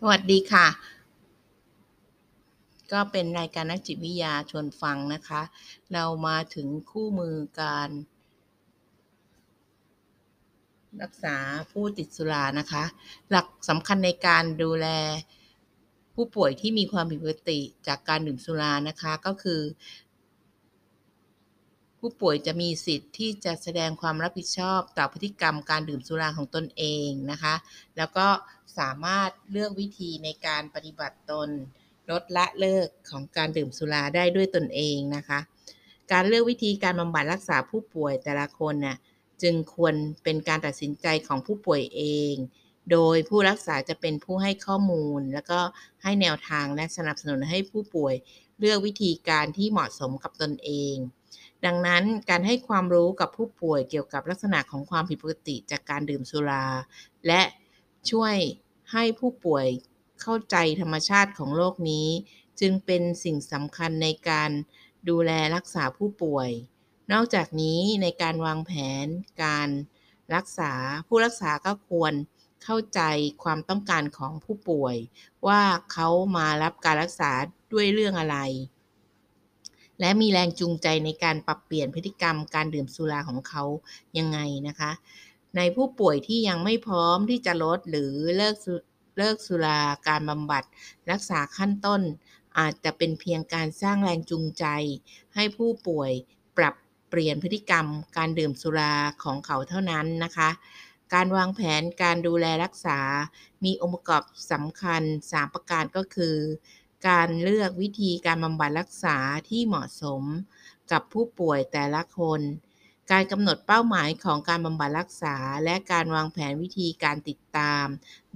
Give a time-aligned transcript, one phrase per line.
[0.00, 0.66] สวัสดีค่ะ
[2.92, 5.42] ก็เป็นรายการนักจิตวิทยาชวนฟังนะคะ
[5.92, 7.90] เรามาถึงคู่มือการ
[11.02, 11.36] รักษา
[11.70, 12.84] ผู้ติดสุรานะคะ
[13.30, 14.86] หลักสำคัญในการดูแล
[16.14, 19.60] ผู้ป่วยที่มีความผิดปกติจากการดื่มสุรานะคะ ก็คือ
[22.00, 27.54] ผู้ป่วยจะมีสิทธิ์ที่จะแสดงความรับผิดชอบต่อพฤติกรรมการดื่มสุราของตนเองนะคะ
[27.96, 28.26] แล้วก็
[28.78, 31.48] สามารถเลือกวิธีในการปฏิบัติตน
[32.10, 35.38] ลดละเลิกของการดื่มสุราได้ด้วยตนเองนะคะ
[36.12, 38.96] การเลือกวิธีการบำบัดรักษาผู้ป่วยแต่ละคนน่ะ
[39.42, 39.94] จึงควร
[40.24, 42.34] เป็นการตัดสินใจของผู้ป่วยเอง
[42.92, 45.60] โดยผู้รักษาจะเป็นผู้ให้ข้อมูล แล้วก็
[46.02, 48.14] ให้แนวทางและสนับสนุนให้ผู้ป่วย
[48.58, 50.94] เลือกวิธีการที่เหมาะสมกับตนเอง
[51.64, 56.64] ดังนั้นการให้ความรู้กับผู้ป่วยเกี่ยวกับลักษณะของความผิดปกติจากการดื่มสุรา
[57.26, 57.42] และ
[58.10, 58.36] ช่วย
[58.92, 59.66] ให้ผู้ป่วย
[60.20, 62.08] เข้าใจธรรมชาติของโรคนี้
[62.60, 64.50] จึงเป็นสิ่งสำคัญในการ
[65.08, 66.50] ดูแลรักษาผู้ป่วย
[67.12, 68.72] นอกจากนี้ในการวางแผ
[69.04, 69.06] น
[69.44, 69.68] การ
[70.34, 70.72] รักษา
[71.08, 72.12] ผู้รักษาก็ควร
[72.64, 73.00] เข้าใจ
[73.42, 74.96] ความต้องการของผู้ป่วย
[75.46, 77.30] ว่าเขามารับการรักษา
[77.72, 78.38] ด้วยเรื่องอะไร
[80.00, 83.62] และมีแรงจูงใจในการปรับเปลี่ยนพฤติกรรมการดื่มสุราของเขา
[84.18, 84.38] ยังไง
[84.68, 84.90] นะคะ
[85.56, 88.56] ในผู้ป่วยที่ยังไม่พร้อมที่จะลดหรือเลิก
[89.18, 90.64] เลิกสุราการบำบัด
[91.10, 92.02] รักษาขั้นต้น
[92.58, 94.64] อาจจะเป็นเพียงการสร้างแรงจูงใจ
[95.34, 96.10] ให้ผู้ป่วย
[96.56, 96.74] ปรับ
[97.08, 98.94] เปลี่ยนพฤติกรรมการดื่มสุรา
[99.24, 100.50] ของเขาเท่านั้นนะคะ
[101.14, 102.98] การวางแผนการดูแลรักษา
[103.64, 104.22] มีองค์ประกอบ
[104.52, 106.36] สำคัญ 3 ประการก็คือ
[107.08, 109.16] การเลือกวิธีการบำบัดรักษา
[109.48, 110.22] ที่เหมาะสม
[110.90, 112.40] กับผู้ป่วยแต่ละคน
[113.12, 117.86] การกำหนดเป้าหมายของการบำบัดรักษา และการวางแผนวิธีการติดตาม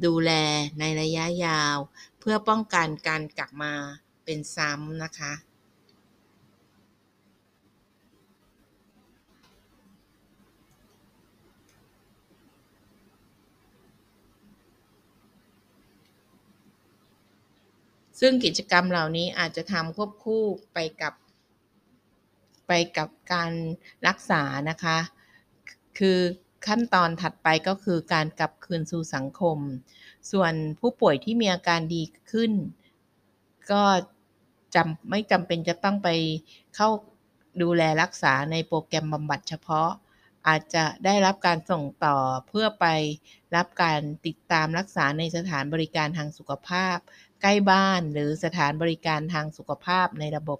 [0.05, 0.33] ดูแล
[0.78, 1.77] ในระยะยาว
[2.20, 3.75] เพื่อป้องกันการกลับมา
[4.25, 5.33] เป็นซ้ำนะคะ
[18.20, 20.42] ซึ่งกิจกรรมเหล่านี้อาจจะทำควบคู่
[20.75, 21.14] ไปกับ
[22.69, 23.53] ไปกับการ
[24.07, 24.98] รักษานะคะ
[25.98, 26.19] คือ
[26.67, 29.59] ขั้นตอนถัดไปก็คือการกลับคืนสู่สังคม
[30.30, 32.53] ส่วนผู้ป่วยที่มีอาการดีขึ้น
[33.70, 33.83] ก็
[34.75, 36.09] จำไม่จำเป็นจะต้องไป
[36.75, 36.89] เข้า
[37.63, 39.91] ดูแลรักษาในโปรแกรมบำบัดเฉพาะ
[40.48, 42.17] อาจจะได้รับการส่งต่อ
[42.48, 42.86] เพื่อไป
[43.56, 46.96] รับการติดตามรักษาในสถานบริการทางสุขภาพ
[47.42, 50.58] ใกล้บ้านหรือสถานบริการทางสุขภาพในระบบ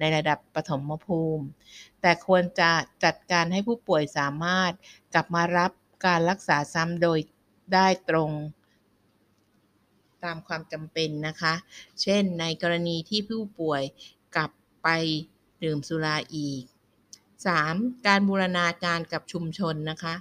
[0.00, 1.46] ในระดับปฐมภูมิ
[2.00, 2.70] แต่ควรจะ
[3.04, 4.72] จัดการให้ผู้ป่วยสามารถ
[5.14, 5.72] กลับมารับ
[6.06, 7.18] การรักษาซ้ำโดย
[7.74, 8.30] ได้ตรง
[10.24, 11.54] ตามความจำเป็นนะคะ
[12.02, 13.82] เช่นในกรณีที่ผู้ป่วย
[14.36, 14.50] กลับ
[14.82, 14.88] ไป
[15.62, 16.62] ดื่มสุราอีก
[17.44, 18.06] 3.
[18.06, 20.14] การบูรณาการกับชุมชนนะคะ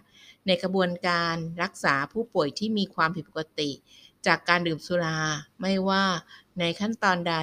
[0.45, 3.71] ในกระบวนการรักษาผู้ป่วยที่มีความผิดปกติ
[4.25, 5.19] จากการดื่มสุรา
[5.61, 6.05] ไม่ว่า
[6.59, 7.35] ในขั้นตอนใด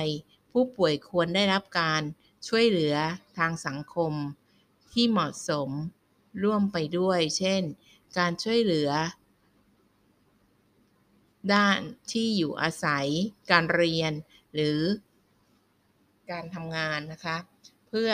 [0.52, 2.02] ผู้ป่วยควรได้รับการ
[2.48, 2.96] ช่วยเหลือ
[3.38, 4.12] ทางสังคม
[4.92, 5.70] ที่เหมาะสม
[6.42, 7.62] ร่วมไปด้วย เช่น
[8.18, 8.90] การช่วยเหลือ
[11.52, 11.78] ด้าน
[12.12, 13.06] ที่อยู่อาศัย
[13.50, 14.12] การเรียน
[14.54, 14.80] หรือ
[16.30, 17.36] การทำงานนะคะ
[17.88, 18.10] เพื่อ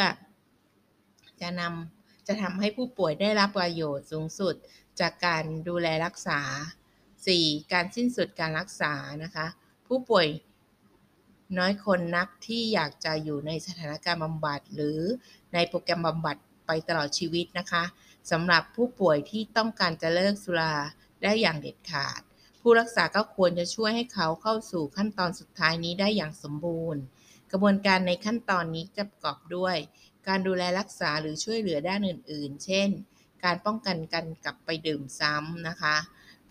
[1.43, 4.54] จะนำจะทำให้ผู้ป่วยได้รับประโยชน์สูงสุด
[5.00, 6.41] จากการดูแลรักษา
[7.06, 7.72] 4.
[7.72, 8.93] การสิ้นสุดการรักษา
[9.25, 9.47] นะคะ
[9.87, 10.26] ผู้ป่วย
[11.59, 15.00] น้อยคนนักที่อยากจะอยู่ในสถานการณ์บำบัด หรือ
[15.54, 17.84] ในโปรแกรมบำบัดไปตลอดชีวิตนะคะ
[18.31, 20.75] สำหรับผู้ป่วยที่ต้องการจะเลิกสุรา
[21.22, 22.20] ได้อย่างเด็ดขาด
[22.60, 27.03] ผู้รักษาก็ควรจะช่วยให้เขาเข้าสู่ขั้นตอนสุดท้ายนี้ได้อย่างสมบูรณ์
[27.50, 29.76] กระบวนการในขั้นตอนนี้จะประกอบด้วย
[30.28, 32.89] การดูแลรักษาหรือช่วยเหลือด้านอื่น ๆ เช่น
[33.44, 35.97] การป้องกันการกลับไปดื่มซ้ำนะคะ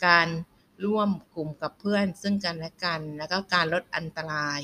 [0.05, 0.27] การ
[0.85, 4.61] ร่วมกลุ่มกับเพื่อนซึ่งกันและกัน แล้วก็การลดอันตราย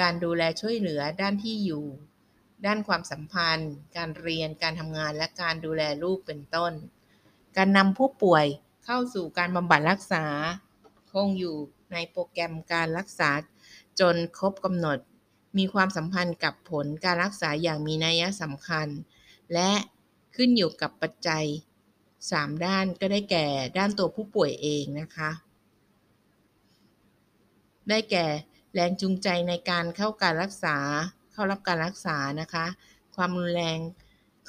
[0.00, 1.86] การดูแลช่วยเหลือด้านที่อยู่
[2.66, 6.72] ด้านความสัมพันธ์ การเรียน การทำงาน และการดูแลลูกเป็นต้น
[7.56, 8.46] การนำผู้ป่วย
[8.84, 10.24] เข้าสู่การบำบัดรักษา
[11.12, 11.56] คงอยู่
[11.92, 13.30] ในโปรแกรมการรักษา
[14.00, 14.98] จนครบกำหนด
[15.58, 18.88] มีความสัมพันธ์กับผลการรักษาอย่างมีนัยสำคัญ
[19.54, 19.70] และ
[20.36, 21.44] ขึ้นอยู่กับปัจจัย
[22.04, 23.46] 3 ด้านก็ได้แก่
[23.78, 25.30] ด้านตัวผู้ป่วยเองนะคะ
[27.88, 28.26] ได้แก่
[28.74, 30.76] แรงจูงใจในการเข้าการรักษา
[31.32, 32.66] เข้ารับการรักษานะคะ
[33.16, 33.78] ความรุนแรง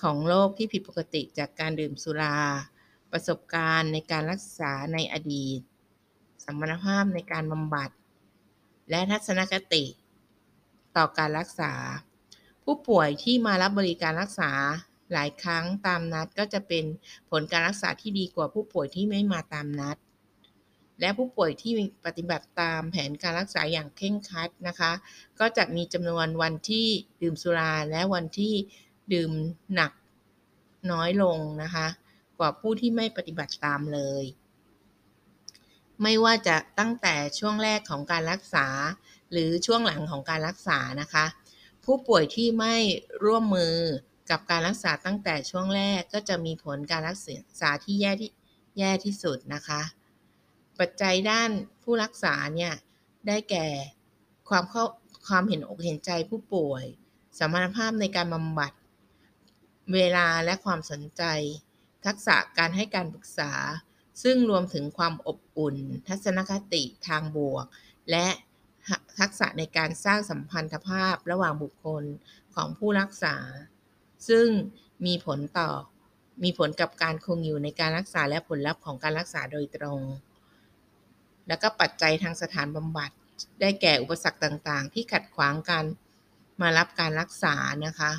[0.01, 2.37] ของโรคที่ผิดปกติจากการดื่มสุรา
[3.11, 5.59] ประสบการณ์ในการรักษาในอดีต
[6.45, 7.89] สมรรถภาพในการบำบัด
[8.89, 9.83] และทัศนคติ
[10.97, 11.73] ต่อการรักษา
[12.63, 14.51] ผู้ป่วยที่มารับบริการรักษา
[15.13, 16.85] หลายครั้งตามนัดก็จะเป็น
[17.29, 19.97] ผลการรักษาที่ดีกว่าผู้ป่วยที่ไม่มาตามนัด
[20.99, 21.73] และผู้ป่วยที่
[22.05, 24.91] ปฏิบัติตามแผนการรักษาอย่างเคร่งครัดนะคะ
[25.39, 26.87] ก็จะมีจำนวนวันที่
[27.21, 28.53] ดื่มสุราและวันที่
[29.13, 29.31] ดื่ม
[29.75, 29.91] หนัก
[30.91, 31.87] น้อยลงนะคะ
[32.39, 34.23] กว่าผู้ที่ไม่ปฏิบัติตามเลย
[36.01, 38.67] ไม่ว่าจะตั้งแต่ช่วงแรกของการรักษา
[39.31, 41.25] หรือช่วงหลังของการรักษานะคะ
[41.85, 42.75] ผู้ป่วยที่ไม่
[43.25, 43.75] ร่วมมือ
[44.29, 47.17] กับการรักษาตั้งแต่ช่วงแรกก็จะมีผลการรัก
[47.61, 48.31] ษาที่แย่ที่
[48.79, 49.81] แย่ที่สุดนะคะ
[50.79, 51.49] ปัจจัยด้าน
[51.83, 52.73] ผู้รักษาเนี่ย
[53.27, 53.67] ได้แก่
[54.49, 54.85] ความเข้า
[55.27, 56.85] ความเห็นอกเห็นใจผู้ป่วย
[57.39, 58.71] สมรรถภาพในการบำบัด
[59.93, 61.23] เวลาและความสนใจ
[62.05, 63.51] ทักษะการให้การปรึกษา
[64.23, 65.77] ซึ่งรวมถึงความอบอุ่น
[66.07, 67.65] ทัศนคติทางบวก
[68.11, 68.27] และ
[69.19, 72.03] ทักษะในการสร้างสัมพันธภาพระหว่างบุคคล
[72.55, 73.35] ของผู้รักษา
[74.29, 74.47] ซึ่ง
[75.05, 75.69] มีผลต่อ
[76.43, 80.01] มีผลกับการคงอยู่ในการรักษาและผลลัพธ์ของการรักษาโดยตรง
[81.47, 83.11] แล้วก็ปัจจัยทางสถานบำบัด
[83.61, 85.85] ได้แก่อุปสรรคต่างๆ ที่ขัดขวางการ
[86.61, 87.55] มารับการรักษา
[87.85, 88.11] นะคะ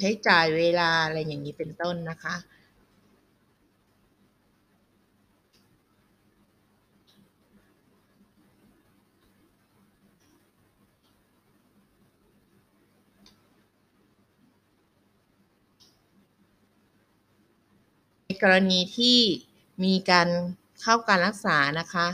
[0.00, 2.34] ใช้จ่ายเวลาอะไรอย่างนี้เป็นต้นนะคะ
[18.42, 19.18] กรณีที่
[19.84, 20.28] มีการ
[20.82, 22.06] เข้าการรักษานะคะ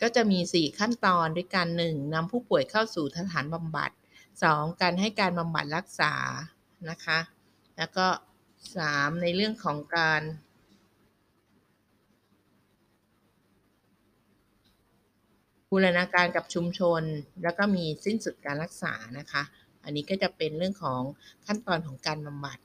[0.00, 2.14] ก็จะมี 4 ขั้นตอนด้วยกัน 1.
[2.14, 3.90] นำผู้ป่วยเข้าสู่สถานบำบัด
[4.34, 4.80] 2.
[4.82, 6.12] การให้การบำบัดรักษา
[6.90, 7.18] นะคะ
[7.76, 8.06] แล้วก็
[8.64, 9.22] 3.
[9.22, 10.22] ในเรื่องของการ
[15.70, 17.02] บูรณาการกับชุมชน
[17.42, 19.42] แล้วก็มีสิ้นสุดการรักษานะคะ
[19.84, 21.02] อันนี้ก็จะเป็นเรื่องของ
[21.46, 22.58] ขั้นตอนของการบำบัด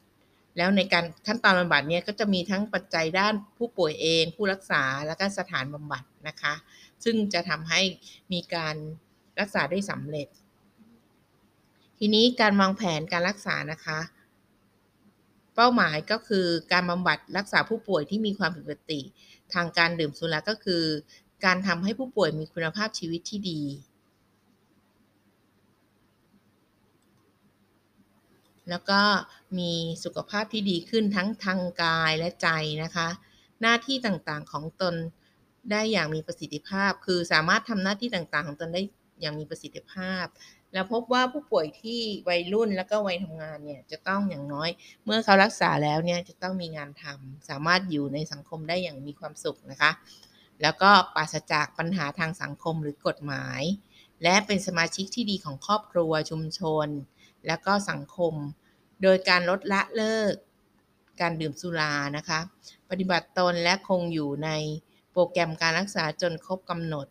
[0.58, 6.54] แล้วในการขั้นตอนบำบัดเนี่ยก็จะมีทั้งปัจจัยด้านผู้ป่วยเอง ผู้รักษาแล้วก็สถานบำบัดนะคะ
[7.04, 7.82] ซึ่งจะทำให้
[8.34, 8.76] มีการ
[9.40, 10.28] รักษาได้สำเร็จ
[12.00, 14.00] ทีนี้การวางแผนการรักษานะคะ
[15.56, 19.02] เป้าหมายก็คือการบำบัดรักษาผู้ป่วยที่มีความผิดปกติ
[19.54, 20.84] ทางการดื่มสุราก็คือ
[21.46, 23.62] การทำให้ผู้ป่วยมีคุณภาพชีวิตที่ดี
[28.70, 29.02] แล้วก็
[29.58, 29.72] มี
[30.04, 32.48] สุขภาพที่ดีขึ้นทั้งทางกายและใจ
[32.84, 33.08] นะคะ
[33.62, 34.96] หน้าที่ต่างๆของตน
[35.72, 38.82] ได้อย่างมีประสิทธิภาพ คือสามารถทำหน้าที่ต่างๆ ของตนได้
[39.22, 40.26] อย่างมีประสิทธิภาพ
[40.74, 42.00] แล้วพบว่าผู้ป่วยที่
[42.30, 44.70] วัยรุ่นแล้วก็วัยทำงานเนี่ยจะต้องอย่างน้อย
[45.06, 49.92] เมื่อเขารักษาแล้วเนี่ยจะต้องมีงานทำสามารถอยู่ในสังคมได้อย่างมีความสุขนะคะ
[50.62, 53.62] แล้วก็ปราศจากปัญหาทางสังคมหรือกฎหมาย
[54.24, 56.88] และเป็นสมาชิกที่ดีของครอบครัวชุมชน
[57.48, 58.34] แล้วก็สังคม
[59.04, 60.34] โดยการลดละเลิก
[61.22, 62.40] การดื่มสุรานะคะ
[62.90, 64.50] ปฏิบัติตนและคงอยู่ใน
[65.12, 67.08] โปรแกรมการรักษาจนครบกำหนด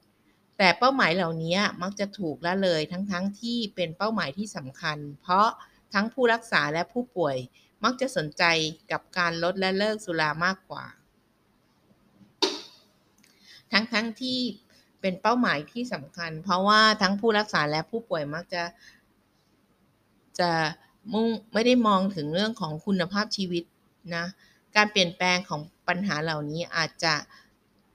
[0.59, 5.49] แต่เป้าหมายเหล่านี้มักจะถูกละเลยทั้งๆทที่เป็นเป้าหมายที่สำคัญ เพราะ
[5.95, 7.37] ทั้งผู้รักษาและผู้ป่วย
[7.85, 8.45] มักจะสนใจ
[8.91, 10.85] กับการลดและเลิกสุรามากกว่า
[13.73, 14.39] ทั้งๆทที่
[15.01, 18.63] เป็นเป้าหมายที่สำคัญ เพราะว่าทั้งผู้รักษาและผู้ป่วยมักจะ
[20.41, 20.53] จะ
[21.13, 23.65] มุ่งไม่ได้มองถึงเรื่องของคุณภาพชีวิต
[24.17, 24.25] นะ
[24.77, 27.15] การเปลี่ยนแปลงของปัญหาเหล่านี้อาจจะ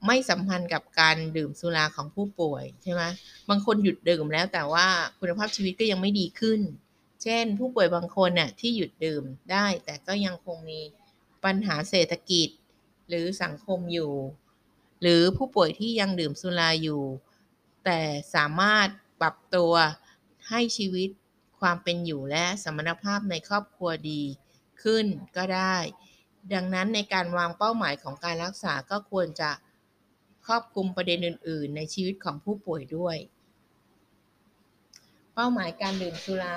[0.06, 3.02] ไม่สัมพันธ์กับการดื่มสุราของผู้ป่วยใช่ไหม
[3.48, 4.86] บางคนหยุดดื่มแล้วแต่ว่า
[5.18, 6.60] คุณภาพชีวิตก็ยังไม่ดีขึ้น
[7.22, 9.22] เช่น ผู้ป่วยบางคนน่ะที่หยุดดื่ม
[9.52, 10.80] ได้ แต่ก็ยังคงมี
[11.44, 12.48] ปัญหาเศรษฐกิจ
[13.08, 14.12] หรือสังคมอยู่
[15.02, 17.02] หรือผู้ป่วยที่ยังดื่มสุราอยู่
[17.84, 18.00] แต่
[18.34, 18.88] สามารถ
[19.20, 19.72] ปรับตัว
[20.48, 21.08] ให้ชีวิต
[21.60, 24.22] ความเป็นอยู่และสมรรถภาพในครอบครัวดี
[24.82, 25.06] ขึ้น
[25.36, 25.76] ก็ได้
[26.52, 29.50] ดังนั้นในการวางเป้าหมายของการรักษาก็ควรจะ
[30.46, 33.16] ครอบคลุมประเด็นอื่น ๆ ในชีวิตของผู้ป่วยด้วย
[35.34, 36.56] เป้าหมายการดื่มสุรา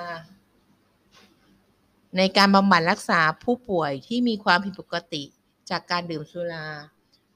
[2.16, 5.22] ในการบำบัดรักษาผู้ป่วยที่มีความผิดปกติ
[5.70, 6.66] จากการดื่มสุรา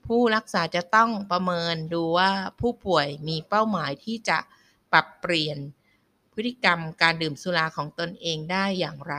[0.06, 4.38] ผู้รักษาจะต้องประเมินดูว่าผู้ป่วยมีเป้าหมายที่จะ
[4.92, 5.58] ปรับเปลี่ยน
[6.34, 9.16] พฤติกรรมการดื่มสุราของตนเองได้อย่างไร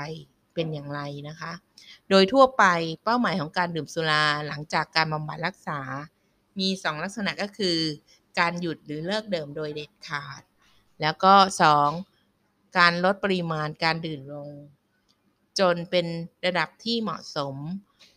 [0.54, 1.54] เป็นอย่างไรนะคะ
[2.10, 2.64] โดยทั่วไป
[3.04, 5.80] เป้าหมายของการดื่มสุราหลังจากการบำบัดรักษา
[6.60, 7.78] มี 2 ลักษณะก็คือ
[8.40, 10.42] การหยุดหรือเลิกดื่มโดยเด็ดขาด
[11.02, 11.34] แล้วก็
[12.06, 12.78] 2.
[12.78, 14.50] การลดปริมาณการดื่มลง
[15.60, 16.06] จนเป็น
[16.46, 17.56] ระดับที่เหมาะสม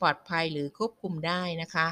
[0.01, 1.87] ปลอดภัยหรือควบคุมได้นะคะ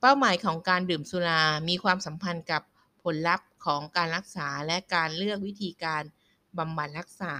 [0.00, 2.62] เป้าหมายของการดื่มสุรา มีความสัมพันธ์กับ
[3.02, 6.02] ผลลัพธ์ของการรักษาและการเลือกวิธีการ
[6.58, 7.34] บำบัดรักษา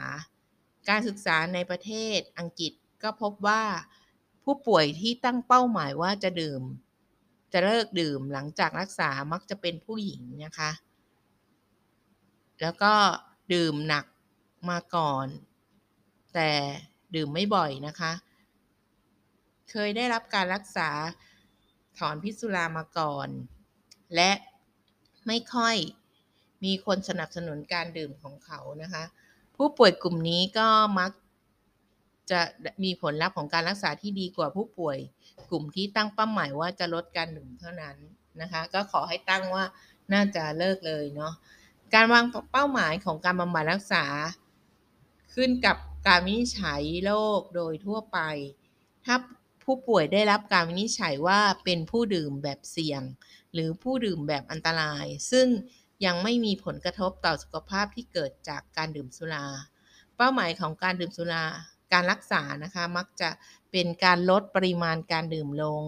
[0.88, 2.72] การศึกษาในประเทศอังกฤษ
[3.02, 3.62] ก็พบว่า
[4.44, 6.62] ผู้ป่วยที่ตั้งเป้าหมายว่าจะดื่ม
[7.52, 10.70] จะเลิกดื่มหลังจากรักษามักจะเป็นผู้หญิงนะคะ
[12.60, 12.94] แล้วก็
[13.52, 14.06] ดื่มหนัก
[14.70, 15.26] มาก่อน
[16.34, 16.50] แต่
[17.14, 18.12] ดื่มไม่บ่อยนะคะ
[19.70, 20.90] เคยได้รับการรักษา
[21.98, 23.28] ถอนพิษสุรามาก่อน
[24.14, 24.32] และ
[25.26, 25.76] ไม่ค่อย
[26.64, 29.04] มีคนสนับสนุนการดื่มของเขานะคะ
[29.56, 31.10] ผู้ป่วยกลุ่มนี้ก็มัก
[32.30, 32.40] จะ
[32.84, 34.98] มีผลลัพธ์ของการรักษาที่ดีกว่าผู้ป่วย
[35.50, 37.96] กลุ่มที่ตั้งเป้าหมายว่าจะลดการดื่มเท่านั้น
[38.40, 39.64] นะคะ ก็ขอให้ตั้งว่า
[40.12, 41.32] น่าจะเลิกเลยเนาะ
[41.94, 44.04] การวางเป้าหมายของการบำบัดรักษา
[45.34, 48.18] ขึ้นกับการวินิจฉัยโรคโดยทั่วไป
[49.04, 49.16] ถ้า
[49.64, 53.02] ผู้ป่วยได้รับการวินิจฉัยว่าเป็นผู้ดื่มแบบเสี่ยง
[53.52, 55.46] หรือผู้ดื่มแบบอันตราย ซึ่ง
[56.04, 59.46] ยังไม่มีผลกระทบต่อสุขภาพที่เกิดจากการดื่มสุรา
[60.16, 61.44] เป้าหมายของการดื่มสุรา
[61.92, 63.30] การรักษานะคะมักจะ
[63.70, 65.82] เป็นการลดปริมาณการดื่มลง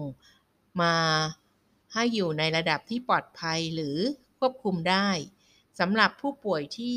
[0.81, 0.95] มา
[1.93, 3.97] ให้อยู่ในระดับที่ปลอดภัยหรือ
[4.39, 5.07] ควบคุมได้
[5.79, 6.95] สำหรับผู้ป่วยที่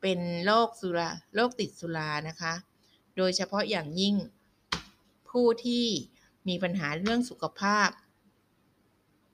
[0.00, 2.54] เป็นโรคสุราโรคติดสุรานะคะ
[3.16, 4.16] โดยเฉพาะอย่างยิ่ง
[5.30, 5.86] ผู้ที่
[6.48, 7.88] มีปัญหาเรื่องสุขภาพ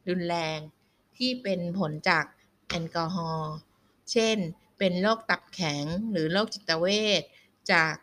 [0.09, 0.59] รุนแรง
[1.17, 2.25] ที่เป็นผลจาก
[2.69, 3.55] แอลกอฮอล์
[4.13, 4.37] เช่น
[4.79, 6.87] เป็นโรคตับแข็งหรือโรคจิตเว
[7.21, 7.23] ช
[7.73, 7.95] จาก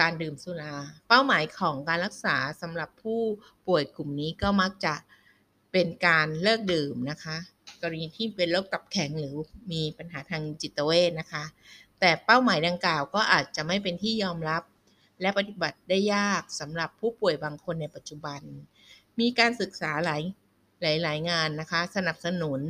[0.00, 0.74] การดื่มสุรา
[1.08, 3.20] เป้าหมายของการรักษาสำหรับผู้
[3.66, 4.94] ป่วยกลุ่มนี้ก็มักจะ
[5.72, 7.36] เป็นการเลิกดื่มนะคะ
[7.80, 9.34] กรณีที่เป็นโรคตับแข็งหรือ
[9.72, 11.44] มีปัญหาทางจิตเวชนะคะ
[12.00, 14.62] แต่เป้าหมายดังกล่าวก็อาจจะไม่เป็นที่ยอมรับ
[15.20, 18.40] และปฏิบัติได้ยากสำหรับผู้ป่วยบางคนในปัจจุบัน
[19.20, 20.18] มีการศึกษาหลา
[20.98, 22.60] ยหลาย ๆ งานนะคะ สนับสนุน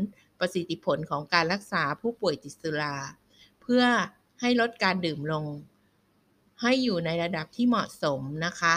[0.40, 2.96] ประสิทธิผลของการรักษาผู้ป่วยติดสุรา
[3.62, 3.84] เพื่อ
[4.40, 5.44] ให้ลดการดื่มลง
[6.60, 8.76] ให้อยู่ในระดับที่เหมาะสมนะคะ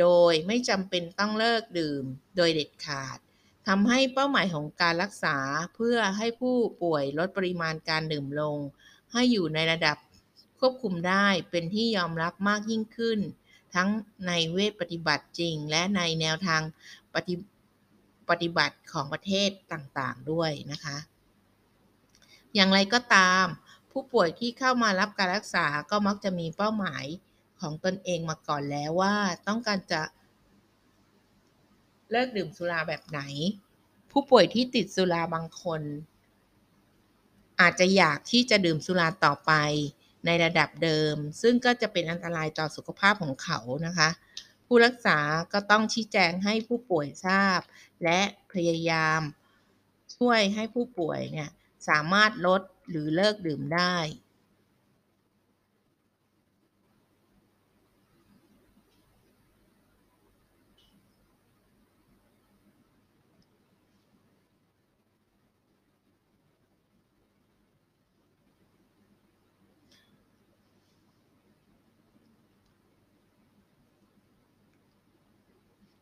[0.00, 2.02] โดยไม่จำเป็นต้องเลิกดื่ม
[2.36, 3.18] โดยเด็ดขาด
[3.66, 5.36] ทำให้เป้าหมายของการรักษา
[5.74, 8.58] เพื่อให้ผู้ป่วยลดปริมาณการดื่มลง
[9.12, 9.96] ให้อยู่ในระดับ
[10.60, 13.18] ควบคุมได้เป็นที่ยอมรับมากยิ่งขึ้น
[13.74, 13.88] ทั้ง
[14.26, 16.62] ในเวทปฏิบัติจริง และในแนวทาง
[17.14, 17.34] ปฏิ
[18.30, 20.96] ปฏิบัติของประเทศต่างๆด้วยนะคะ
[22.54, 23.44] อย่างไรก็ตาม
[23.90, 27.04] ผู้ป่วยที่เข้ามารับการรักษาก็มักจะมีเป้าหมาย
[27.60, 29.14] ของตนเองมาก่อนแล้วว่า
[29.48, 30.02] ต้องการจะ
[32.10, 33.20] เลิกดื่มสุราแบบไหน
[34.10, 35.82] ผู้ป่วยที่ติดสุราบางคน
[37.60, 39.52] อาจจะอยากที่จะดื่มสุราต่อไป
[40.26, 44.08] ในระดับเดิม ซึ่งก็จะเป็นอันตรายต่อสุขภาพของเขานะคะ
[44.66, 45.18] ผู้รักษา
[45.52, 47.60] ก็ต้องชี้แจงให้ผู้ป่วยทราบ
[48.04, 48.20] และ
[48.52, 49.20] พยายาม
[50.16, 51.50] ช่วยให้ผู้ป่วยเนี่ย
[51.88, 53.96] สามารถลดหรือเลิกดื่มได้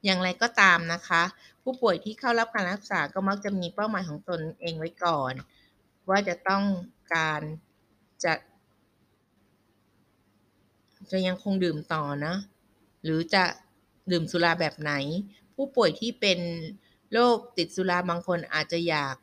[0.04, 1.22] อย่างไรก็ตามนะคะ
[1.62, 5.34] ผู้ป่วยที่เข้ารับการรักษาก็มักจะมีเป้าหมายของตนเองไว้ก่อน
[6.08, 6.64] ว่าจะต้อง
[7.14, 7.40] การ
[8.24, 8.34] จะ
[11.10, 12.34] จะยังคงดื่มต่อนะ
[13.04, 13.44] หรือจะ
[14.10, 14.92] ดื่มสุราแบบไหน
[15.54, 16.38] ผู้ป่วยที่เป็น
[17.12, 19.16] โรคติดสุราบางคนอาจจะอยาก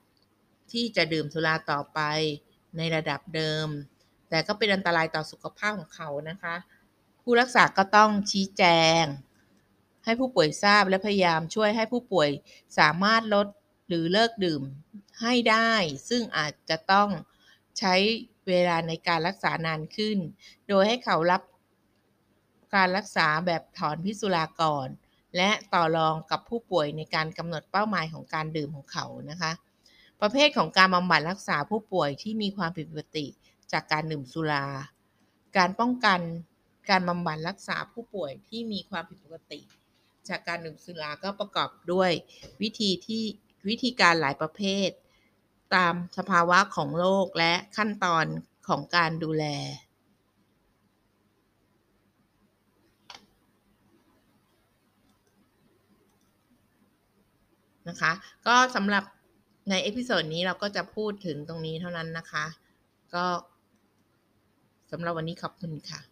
[0.71, 1.99] ที่จะดื่มสุราต่อไป
[2.77, 3.67] ในระดับเดิม
[4.29, 6.55] แต่ก็เป็นอันตรายต่อสุขภาพของเขานะคะ
[7.21, 8.63] ผู้รักษาก็ต้องชี้แจ
[9.01, 9.03] ง
[10.05, 12.29] ให้ผู้ป่วยทราบและพยายามช่วยให้ผู้ป่วย
[12.79, 13.47] สามารถลด
[13.87, 14.61] หรือเลิกดื่ม
[15.21, 15.71] ให้ได้
[16.09, 17.09] ซึ่งอาจจะต้อง
[17.79, 17.95] ใช้
[18.47, 20.17] เวลาในการรักษานานขึ้น
[20.67, 21.41] โดยให้เขารับ
[22.75, 24.87] การรักษาแบบถอนพิษสุราก่อน
[25.37, 29.51] และต่อรองกับผู้ป่วยในการกำหนดเป้าหมายของการดื่มของเขานะคะ
[30.21, 33.25] ประเภทของการบำบัดรักษาผู้ป่วยที่มีความผิดปกติ
[33.71, 34.65] จากการดื่มสุรา
[35.57, 36.19] การป้องกัน
[36.89, 39.59] การบำบัดรักษาผู้ป่วยที่มีความผิดปกติ
[40.29, 42.11] จากการดื่มสุราก็ประกอบด้วย
[42.61, 43.23] วิธีที่
[43.69, 44.89] วิธีการหลายประเภท
[45.75, 48.25] ตามสภาวะของโรคและขั้นตอน
[48.67, 49.45] ของการดูแล
[57.89, 58.11] นะคะ
[58.47, 59.03] ก็สำหรับ
[59.69, 62.45] ใน episode นี้เราก็จะพูดถึงตรงนี้เท่านั้นนะคะ
[63.13, 63.25] ก็
[64.91, 66.08] สำหรับวันนี้ขอบคุณค่ะ